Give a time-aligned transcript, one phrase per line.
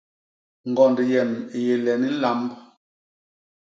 [0.71, 2.49] Ñgond yem i yé len nlamb.